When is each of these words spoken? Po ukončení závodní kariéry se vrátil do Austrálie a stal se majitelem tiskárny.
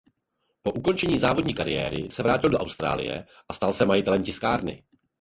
Po 0.63 0.71
ukončení 0.71 1.19
závodní 1.19 1.53
kariéry 1.53 2.11
se 2.11 2.23
vrátil 2.23 2.49
do 2.49 2.57
Austrálie 2.59 3.27
a 3.49 3.53
stal 3.53 3.73
se 3.73 3.85
majitelem 3.85 4.23
tiskárny. 4.23 4.83